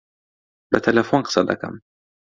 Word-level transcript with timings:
بە 0.71 0.77
تەلەفۆن 0.85 1.21
قسە 1.27 1.41
دەکەم. 1.49 1.75